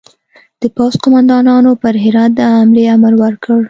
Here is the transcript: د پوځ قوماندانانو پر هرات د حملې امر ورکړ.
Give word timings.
د 0.61 0.63
پوځ 0.75 0.93
قوماندانانو 1.03 1.71
پر 1.81 1.93
هرات 2.03 2.31
د 2.35 2.39
حملې 2.55 2.83
امر 2.95 3.13
ورکړ. 3.23 3.57